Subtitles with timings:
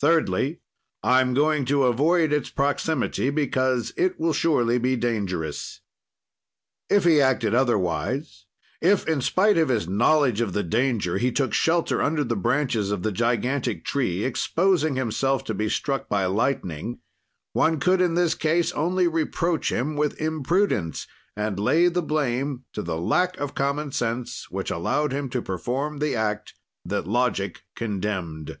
[0.00, 0.60] "Thirdly:
[1.02, 5.80] I'm going to avoid its proximity because it will surely be dangerous.
[6.88, 8.46] "If he acted otherwise;
[8.80, 12.92] if, in spite of his knowledge of the danger, he took shelter under the branches
[12.92, 17.00] of the gigantic tree, exposing himself to be struck by lightning,
[17.52, 22.82] one could, in this case, only reproach him with imprudence and lay the blame to
[22.82, 26.54] the lack of common sense which allowed him to perform the act
[26.84, 28.58] that logic condemned."